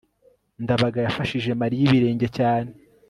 [0.63, 2.71] ndabaga yafashije mariya ibirenge cyane